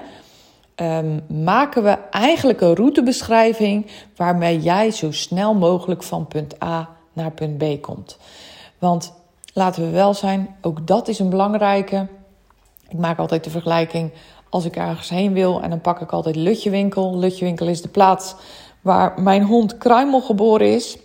Um, 0.77 1.25
maken 1.43 1.83
we 1.83 1.99
eigenlijk 2.11 2.61
een 2.61 2.75
routebeschrijving 2.75 3.87
waarmee 4.17 4.61
jij 4.61 4.91
zo 4.91 5.13
snel 5.13 5.55
mogelijk 5.55 6.03
van 6.03 6.27
punt 6.27 6.63
A 6.63 6.89
naar 7.13 7.31
punt 7.31 7.59
B 7.59 7.83
komt. 7.83 8.19
Want 8.79 9.13
laten 9.53 9.83
we 9.83 9.91
wel 9.91 10.15
zijn, 10.15 10.57
ook 10.61 10.87
dat 10.87 11.09
is 11.09 11.19
een 11.19 11.31
belangrijke. 11.31 12.07
Ik 12.89 12.99
maak 12.99 13.19
altijd 13.19 13.45
de 13.45 13.51
vergelijking 13.51 14.13
als 14.53 14.65
ik 14.65 14.77
ergens 14.77 15.09
heen 15.09 15.33
wil. 15.33 15.63
En 15.63 15.71
dan 15.71 15.81
pak 15.81 16.01
ik 16.01 16.13
altijd 16.13 16.37
Lutjewinkel. 16.37 17.19
Lutjewinkel 17.19 17.67
is 17.67 17.83
de 17.83 17.89
plaats 17.89 18.35
waar 18.81 19.21
mijn 19.21 19.43
hond 19.43 19.79
Kruimel 19.79 20.21
geboren 20.21 20.75
is. 20.75 20.99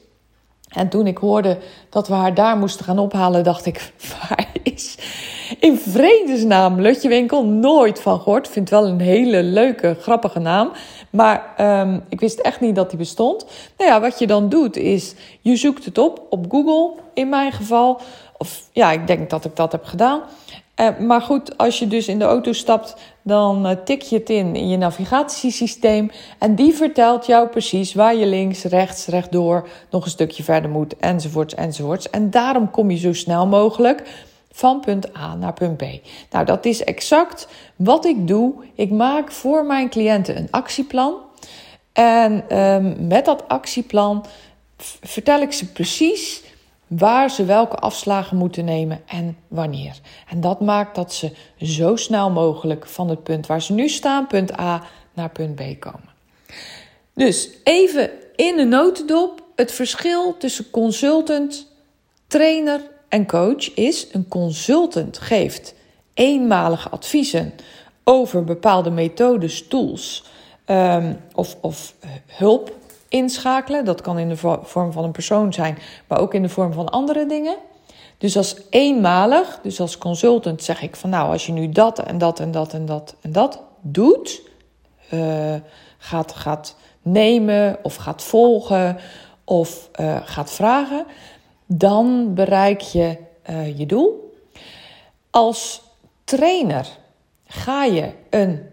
En 0.69 0.89
toen 0.89 1.07
ik 1.07 1.17
hoorde 1.17 1.57
dat 1.89 2.07
we 2.07 2.13
haar 2.13 2.33
daar 2.33 2.57
moesten 2.57 2.85
gaan 2.85 2.99
ophalen, 2.99 3.43
dacht 3.43 3.65
ik: 3.65 3.93
waar 4.19 4.47
is 4.63 4.97
in 5.59 5.77
vredesnaam 5.77 6.81
Lutjewinkel? 6.81 7.45
Nooit 7.45 8.01
van 8.01 8.19
gehoord. 8.19 8.45
Ik 8.45 8.51
vind 8.51 8.69
het 8.69 8.79
wel 8.79 8.89
een 8.89 8.99
hele 8.99 9.43
leuke, 9.43 9.95
grappige 9.99 10.39
naam. 10.39 10.71
Maar 11.09 11.53
um, 11.81 12.03
ik 12.09 12.19
wist 12.19 12.39
echt 12.39 12.59
niet 12.59 12.75
dat 12.75 12.89
die 12.89 12.99
bestond. 12.99 13.45
Nou 13.77 13.91
ja, 13.91 14.01
wat 14.01 14.19
je 14.19 14.27
dan 14.27 14.49
doet 14.49 14.75
is: 14.75 15.15
je 15.41 15.55
zoekt 15.55 15.85
het 15.85 15.97
op 15.97 16.25
op 16.29 16.45
Google, 16.51 16.91
in 17.13 17.29
mijn 17.29 17.51
geval. 17.51 17.99
Of 18.37 18.61
ja, 18.71 18.91
ik 18.91 19.07
denk 19.07 19.29
dat 19.29 19.45
ik 19.45 19.55
dat 19.55 19.71
heb 19.71 19.83
gedaan. 19.83 20.21
Uh, 20.79 20.97
maar 20.99 21.21
goed, 21.21 21.57
als 21.57 21.79
je 21.79 21.87
dus 21.87 22.07
in 22.07 22.19
de 22.19 22.25
auto 22.25 22.53
stapt, 22.53 22.95
dan 23.21 23.69
uh, 23.69 23.71
tik 23.85 24.01
je 24.01 24.17
het 24.17 24.29
in 24.29 24.55
in 24.55 24.69
je 24.69 24.77
navigatiesysteem. 24.77 26.11
En 26.39 26.55
die 26.55 26.73
vertelt 26.73 27.25
jou 27.25 27.47
precies 27.47 27.93
waar 27.93 28.15
je 28.15 28.25
links, 28.25 28.63
rechts, 28.63 29.05
rechtdoor 29.05 29.67
nog 29.91 30.03
een 30.03 30.11
stukje 30.11 30.43
verder 30.43 30.69
moet, 30.69 30.97
enzovoorts, 30.97 31.55
enzovoorts. 31.55 32.09
En 32.09 32.29
daarom 32.29 32.71
kom 32.71 32.91
je 32.91 32.97
zo 32.97 33.13
snel 33.13 33.47
mogelijk 33.47 34.25
van 34.51 34.79
punt 34.79 35.17
A 35.17 35.35
naar 35.35 35.53
punt 35.53 35.77
B. 35.77 35.83
Nou, 36.31 36.45
dat 36.45 36.65
is 36.65 36.83
exact 36.83 37.47
wat 37.75 38.05
ik 38.05 38.27
doe. 38.27 38.53
Ik 38.75 38.91
maak 38.91 39.31
voor 39.31 39.65
mijn 39.65 39.89
cliënten 39.89 40.37
een 40.37 40.47
actieplan. 40.51 41.15
En 41.93 42.59
um, 42.59 43.07
met 43.07 43.25
dat 43.25 43.47
actieplan 43.47 44.25
vertel 45.01 45.41
ik 45.41 45.51
ze 45.51 45.71
precies 45.71 46.43
waar 46.87 47.31
ze 47.31 47.45
welke 47.45 47.75
afslagen 47.75 48.37
moeten 48.37 48.65
nemen 48.65 49.01
en 49.05 49.37
wanneer. 49.47 49.99
En 50.29 50.41
dat 50.41 50.61
maakt 50.61 50.95
dat 50.95 51.13
ze 51.13 51.31
zo 51.61 51.95
snel 51.95 52.29
mogelijk 52.29 52.87
van 52.87 53.09
het 53.09 53.23
punt 53.23 53.47
waar 53.47 53.61
ze 53.61 53.73
nu 53.73 53.89
staan, 53.89 54.27
punt 54.27 54.59
A, 54.59 54.83
naar 55.13 55.29
punt 55.29 55.55
B 55.55 55.79
komen. 55.79 56.09
Dus 57.13 57.49
even 57.63 58.09
in 58.35 58.55
de 58.55 58.65
notendop: 58.65 59.43
het 59.55 59.71
verschil 59.71 60.37
tussen 60.37 60.69
consultant, 60.69 61.67
trainer 62.27 62.81
en 63.09 63.27
coach 63.27 63.73
is: 63.73 64.07
een 64.11 64.27
consultant 64.27 65.17
geeft 65.17 65.75
eenmalige 66.13 66.89
adviezen 66.89 67.53
over 68.03 68.43
bepaalde 68.43 68.89
methodes, 68.89 69.67
tools 69.67 70.23
ehm, 70.65 71.13
of, 71.33 71.57
of 71.61 71.95
hulp 72.27 72.75
inschakelen. 73.09 73.85
Dat 73.85 74.01
kan 74.01 74.19
in 74.19 74.29
de 74.29 74.37
vorm 74.63 74.91
van 74.91 75.03
een 75.03 75.11
persoon 75.11 75.53
zijn, 75.53 75.77
maar 76.07 76.19
ook 76.19 76.33
in 76.33 76.41
de 76.41 76.49
vorm 76.49 76.73
van 76.73 76.89
andere 76.89 77.25
dingen. 77.25 77.55
Dus 78.17 78.37
als 78.37 78.55
eenmalig, 78.69 79.59
dus 79.63 79.79
als 79.79 79.97
consultant 79.97 80.63
zeg 80.63 80.81
ik 80.81 80.95
van 80.95 81.09
nou, 81.09 81.31
als 81.31 81.45
je 81.45 81.51
nu 81.51 81.69
dat 81.69 81.99
en 81.99 82.17
dat 82.17 82.39
en 82.39 82.51
dat 82.51 82.73
en 82.73 82.85
dat 82.85 83.15
en 83.21 83.31
dat 83.31 83.61
doet, 83.81 84.41
uh, 85.13 85.55
gaat, 85.97 86.31
gaat 86.31 86.75
nemen 87.01 87.77
of 87.81 87.95
gaat 87.95 88.23
volgen 88.23 88.97
of 89.43 89.89
uh, 89.99 90.17
gaat 90.23 90.51
vragen, 90.51 91.05
dan 91.65 92.33
bereik 92.33 92.81
je 92.81 93.17
uh, 93.49 93.77
je 93.77 93.85
doel. 93.85 94.35
Als 95.29 95.81
trainer 96.23 96.87
ga 97.45 97.83
je 97.83 98.11
een, 98.29 98.69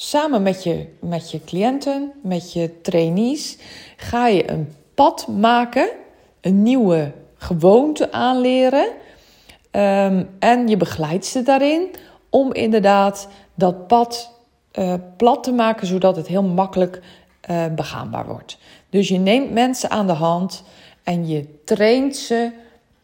samen 0.00 0.42
met 0.42 0.62
je, 0.62 0.86
met 1.00 1.30
je 1.30 1.44
cliënten, 1.44 2.12
met 2.22 2.52
je 2.52 2.80
trainees, 2.80 3.58
ga 3.96 4.26
je 4.26 4.50
een 4.50 4.74
pad 4.94 5.26
maken, 5.28 5.88
een 6.40 6.62
nieuwe 6.62 7.12
gewoonte 7.36 8.12
aanleren. 8.12 8.86
Um, 9.70 10.28
en 10.38 10.68
je 10.68 10.76
begeleidt 10.76 11.26
ze 11.26 11.42
daarin 11.42 11.90
om 12.30 12.52
inderdaad 12.52 13.28
dat 13.54 13.86
pad 13.86 14.32
uh, 14.78 14.94
plat 15.16 15.44
te 15.44 15.52
maken, 15.52 15.86
zodat 15.86 16.16
het 16.16 16.26
heel 16.26 16.42
makkelijk 16.42 17.02
uh, 17.50 17.66
begaanbaar 17.66 18.26
wordt. 18.26 18.58
Dus 18.90 19.08
je 19.08 19.18
neemt 19.18 19.50
mensen 19.50 19.90
aan 19.90 20.06
de 20.06 20.12
hand 20.12 20.62
en 21.02 21.28
je 21.28 21.62
traint 21.64 22.16
ze 22.16 22.50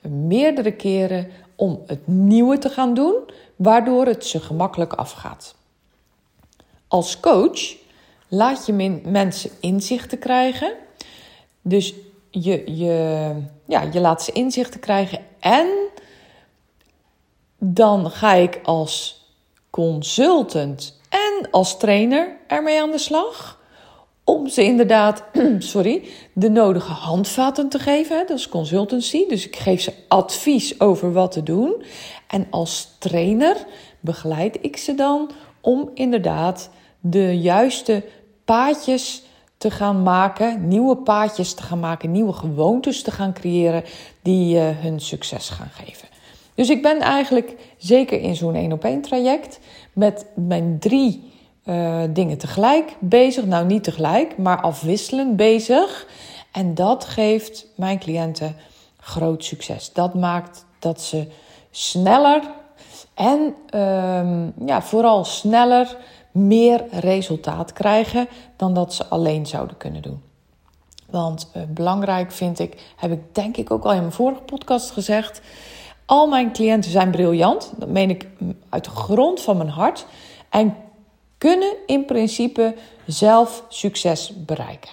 meerdere 0.00 0.72
keren 0.72 1.26
om 1.56 1.82
het 1.86 2.06
nieuwe 2.06 2.58
te 2.58 2.68
gaan 2.68 2.94
doen, 2.94 3.14
waardoor 3.56 4.06
het 4.06 4.26
ze 4.26 4.40
gemakkelijk 4.40 4.92
afgaat. 4.92 5.54
Als 6.94 7.20
coach 7.20 7.76
laat 8.28 8.66
je 8.66 9.00
mensen 9.04 9.50
inzichten 9.60 10.18
krijgen. 10.18 10.72
Dus 11.62 11.94
je, 12.30 12.76
je, 12.76 13.32
ja, 13.66 13.82
je 13.92 14.00
laat 14.00 14.22
ze 14.22 14.32
inzichten 14.32 14.80
krijgen 14.80 15.18
en 15.40 15.66
dan 17.58 18.10
ga 18.10 18.32
ik 18.34 18.60
als 18.62 19.26
consultant 19.70 20.98
en 21.08 21.48
als 21.50 21.78
trainer 21.78 22.36
ermee 22.46 22.82
aan 22.82 22.90
de 22.90 22.98
slag. 22.98 23.60
Om 24.24 24.48
ze 24.48 24.62
inderdaad, 24.64 25.24
sorry, 25.58 26.08
de 26.32 26.50
nodige 26.50 26.92
handvaten 26.92 27.68
te 27.68 27.78
geven. 27.78 28.26
Dat 28.26 28.38
is 28.38 28.48
consultancy. 28.48 29.26
Dus 29.28 29.46
ik 29.46 29.56
geef 29.56 29.80
ze 29.80 29.92
advies 30.08 30.80
over 30.80 31.12
wat 31.12 31.32
te 31.32 31.42
doen. 31.42 31.84
En 32.26 32.46
als 32.50 32.88
trainer 32.98 33.56
begeleid 34.00 34.58
ik 34.60 34.76
ze 34.76 34.94
dan 34.94 35.30
om 35.60 35.90
inderdaad 35.94 36.70
de 37.06 37.40
juiste 37.40 38.04
paadjes 38.44 39.22
te 39.56 39.70
gaan 39.70 40.02
maken, 40.02 40.68
nieuwe 40.68 40.96
paadjes 40.96 41.54
te 41.54 41.62
gaan 41.62 41.80
maken, 41.80 42.10
nieuwe 42.10 42.32
gewoontes 42.32 43.02
te 43.02 43.10
gaan 43.10 43.32
creëren 43.32 43.84
die 44.22 44.56
uh, 44.56 44.62
hun 44.68 45.00
succes 45.00 45.48
gaan 45.48 45.70
geven. 45.72 46.08
Dus 46.54 46.70
ik 46.70 46.82
ben 46.82 47.00
eigenlijk 47.00 47.56
zeker 47.76 48.20
in 48.20 48.36
zo'n 48.36 48.54
één 48.54 48.72
op 48.72 48.84
één 48.84 49.00
traject 49.00 49.58
met 49.92 50.26
mijn 50.34 50.78
drie 50.78 51.32
uh, 51.64 52.02
dingen 52.10 52.38
tegelijk 52.38 52.96
bezig. 53.00 53.44
Nou, 53.44 53.66
niet 53.66 53.84
tegelijk, 53.84 54.38
maar 54.38 54.60
afwisselend 54.60 55.36
bezig. 55.36 56.06
En 56.52 56.74
dat 56.74 57.04
geeft 57.04 57.66
mijn 57.76 57.98
cliënten 57.98 58.56
groot 59.00 59.44
succes. 59.44 59.92
Dat 59.92 60.14
maakt 60.14 60.64
dat 60.78 61.00
ze 61.00 61.26
sneller 61.70 62.42
en 63.14 63.54
um, 63.80 64.52
ja, 64.66 64.82
vooral 64.82 65.24
sneller 65.24 65.96
meer 66.34 66.84
resultaat 66.90 67.72
krijgen 67.72 68.28
dan 68.56 68.74
dat 68.74 68.94
ze 68.94 69.06
alleen 69.06 69.46
zouden 69.46 69.76
kunnen 69.76 70.02
doen. 70.02 70.22
Want 71.10 71.50
uh, 71.56 71.62
belangrijk 71.68 72.32
vind 72.32 72.58
ik, 72.58 72.92
heb 72.96 73.12
ik 73.12 73.20
denk 73.32 73.56
ik 73.56 73.70
ook 73.70 73.84
al 73.84 73.92
in 73.92 74.00
mijn 74.00 74.12
vorige 74.12 74.40
podcast 74.40 74.90
gezegd. 74.90 75.40
Al 76.04 76.26
mijn 76.26 76.52
cliënten 76.52 76.90
zijn 76.90 77.10
briljant. 77.10 77.72
Dat 77.76 77.88
meen 77.88 78.10
ik 78.10 78.28
uit 78.68 78.84
de 78.84 78.90
grond 78.90 79.40
van 79.40 79.56
mijn 79.56 79.68
hart. 79.68 80.06
En 80.48 80.76
kunnen 81.38 81.74
in 81.86 82.04
principe 82.04 82.74
zelf 83.06 83.64
succes 83.68 84.32
bereiken. 84.44 84.90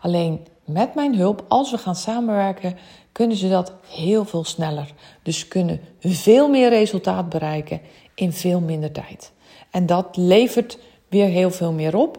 Alleen 0.00 0.46
met 0.64 0.94
mijn 0.94 1.16
hulp, 1.16 1.44
als 1.48 1.70
we 1.70 1.78
gaan 1.78 1.96
samenwerken, 1.96 2.78
kunnen 3.12 3.36
ze 3.36 3.48
dat 3.48 3.72
heel 3.88 4.24
veel 4.24 4.44
sneller. 4.44 4.92
Dus 5.22 5.48
kunnen 5.48 5.80
veel 6.00 6.48
meer 6.48 6.68
resultaat 6.68 7.28
bereiken 7.28 7.80
in 8.14 8.32
veel 8.32 8.60
minder 8.60 8.92
tijd. 8.92 9.32
En 9.72 9.86
dat 9.86 10.16
levert 10.16 10.78
weer 11.08 11.26
heel 11.26 11.50
veel 11.50 11.72
meer 11.72 11.96
op. 11.96 12.18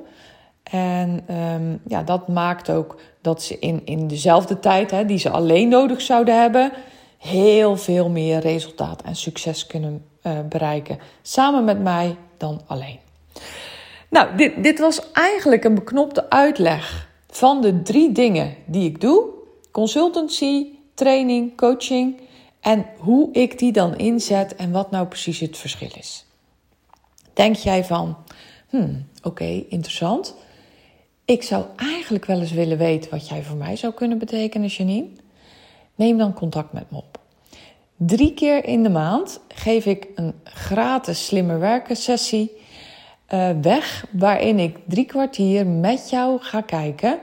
En 0.63 1.35
um, 1.35 1.81
ja, 1.87 2.03
dat 2.03 2.27
maakt 2.27 2.69
ook 2.69 2.99
dat 3.21 3.43
ze 3.43 3.59
in, 3.59 3.81
in 3.85 4.07
dezelfde 4.07 4.59
tijd 4.59 4.91
hè, 4.91 5.05
die 5.05 5.17
ze 5.17 5.29
alleen 5.29 5.67
nodig 5.67 6.01
zouden 6.01 6.41
hebben, 6.41 6.71
heel 7.17 7.77
veel 7.77 8.09
meer 8.09 8.39
resultaat 8.39 9.01
en 9.01 9.15
succes 9.15 9.67
kunnen 9.67 10.05
uh, 10.23 10.39
bereiken. 10.49 10.99
Samen 11.21 11.63
met 11.63 11.81
mij 11.81 12.15
dan 12.37 12.61
alleen. 12.65 12.99
Nou, 14.09 14.35
dit, 14.35 14.63
dit 14.63 14.79
was 14.79 15.11
eigenlijk 15.11 15.63
een 15.63 15.75
beknopte 15.75 16.29
uitleg 16.29 17.09
van 17.29 17.61
de 17.61 17.81
drie 17.81 18.11
dingen 18.11 18.55
die 18.65 18.89
ik 18.89 19.01
doe: 19.01 19.25
consultancy, 19.71 20.65
training, 20.93 21.57
coaching. 21.57 22.21
En 22.59 22.85
hoe 22.97 23.29
ik 23.31 23.59
die 23.59 23.71
dan 23.71 23.97
inzet 23.97 24.55
en 24.55 24.71
wat 24.71 24.91
nou 24.91 25.07
precies 25.07 25.39
het 25.39 25.57
verschil 25.57 25.91
is. 25.97 26.25
Denk 27.33 27.55
jij 27.55 27.83
van, 27.85 28.17
hmm, 28.69 29.07
oké, 29.21 29.63
interessant. 29.69 30.35
Ik 31.25 31.43
zou 31.43 31.65
eigenlijk 31.75 32.25
wel 32.25 32.39
eens 32.39 32.51
willen 32.51 32.77
weten 32.77 33.11
wat 33.11 33.27
jij 33.27 33.43
voor 33.43 33.57
mij 33.57 33.75
zou 33.75 33.93
kunnen 33.93 34.17
betekenen, 34.17 34.67
Janine. 34.67 35.07
Neem 35.95 36.17
dan 36.17 36.33
contact 36.33 36.73
met 36.73 36.91
me 36.91 36.97
op. 36.97 37.19
Drie 37.95 38.33
keer 38.33 38.65
in 38.65 38.83
de 38.83 38.89
maand 38.89 39.39
geef 39.47 39.85
ik 39.85 40.07
een 40.15 40.33
gratis 40.43 41.25
slimmer 41.25 41.59
werken 41.59 41.95
sessie 41.95 42.51
uh, 43.33 43.49
weg, 43.61 44.05
waarin 44.11 44.59
ik 44.59 44.77
drie 44.87 45.05
kwartier 45.05 45.67
met 45.67 46.09
jou 46.09 46.39
ga 46.41 46.61
kijken 46.61 47.19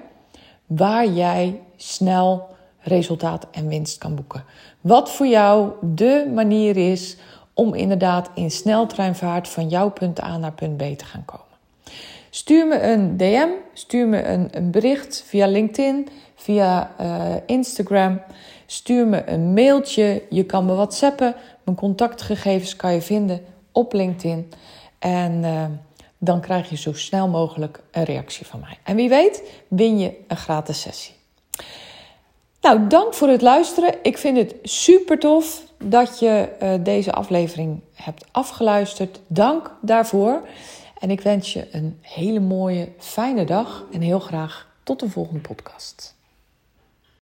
waar 0.66 1.06
jij 1.06 1.60
snel 1.76 2.48
resultaat 2.80 3.46
en 3.50 3.68
winst 3.68 3.98
kan 3.98 4.14
boeken. 4.14 4.44
Wat 4.80 5.10
voor 5.10 5.26
jou 5.26 5.72
de 5.82 6.30
manier 6.34 6.76
is 6.76 7.16
om 7.60 7.74
inderdaad 7.74 8.30
in 8.34 8.50
sneltreinvaart 8.50 9.48
van 9.48 9.68
jouw 9.68 9.90
punt 9.90 10.22
A 10.22 10.36
naar 10.36 10.52
punt 10.52 10.76
B 10.76 10.98
te 10.98 11.04
gaan 11.04 11.24
komen. 11.24 11.46
Stuur 12.30 12.66
me 12.66 12.82
een 12.82 13.16
DM, 13.16 13.48
stuur 13.72 14.06
me 14.06 14.24
een, 14.24 14.70
bericht 14.70 15.24
via 15.26 15.46
LinkedIn, 15.46 16.08
via 16.34 16.94
uh, 17.00 17.34
Instagram. 17.46 18.20
Stuur 18.66 19.06
me 19.06 19.28
een 19.28 19.52
mailtje. 19.52 20.22
Je 20.30 20.44
kan 20.44 20.64
me 20.64 20.74
WhatsAppen. 20.74 21.34
Mijn 21.64 21.76
contactgegevens 21.76 22.76
kan 22.76 22.92
je 22.92 23.02
vinden 23.02 23.44
op 23.72 23.92
LinkedIn. 23.92 24.52
En 24.98 25.42
uh, 25.42 25.64
dan 26.18 26.40
krijg 26.40 26.70
je 26.70 26.76
zo 26.76 26.92
snel 26.92 27.28
mogelijk 27.28 27.82
een 27.90 28.04
reactie 28.04 28.46
van 28.46 28.60
mij. 28.60 28.78
En 28.82 28.96
wie 28.96 29.08
weet, 29.08 29.42
win 29.68 29.98
je 29.98 30.14
een 30.28 30.36
gratis 30.36 30.80
sessie. 30.80 31.14
Nou, 32.60 32.86
dank 32.86 33.14
voor 33.14 33.28
het 33.28 33.42
luisteren. 33.42 33.94
Ik 34.02 34.18
vind 34.18 34.36
het 34.36 34.54
super 34.62 35.18
tof 35.18 35.62
dat 35.84 36.18
je 36.18 36.48
uh, 36.62 36.74
deze 36.84 37.12
aflevering 37.12 37.80
hebt 37.94 38.24
afgeluisterd. 38.30 39.20
Dank 39.26 39.76
daarvoor. 39.80 40.48
En 40.98 41.10
ik 41.10 41.20
wens 41.20 41.52
je 41.52 41.68
een 41.72 41.98
hele 42.00 42.40
mooie, 42.40 42.88
fijne 42.98 43.44
dag 43.44 43.84
en 43.92 44.00
heel 44.00 44.20
graag 44.20 44.68
tot 44.82 45.00
de 45.00 45.10
volgende 45.10 45.40
podcast. 45.40 46.18